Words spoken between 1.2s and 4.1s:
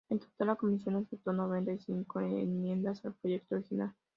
noventa y cinco enmiendas al proyecto original.